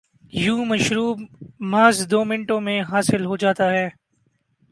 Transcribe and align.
یوں 0.33 0.65
مشروب 0.65 1.17
محض 1.71 1.97
دومنٹوں 2.11 2.59
میں 2.61 2.81
حاصل 2.81 3.25
ہوجاتا 3.25 3.69
ہے۔ 3.71 3.87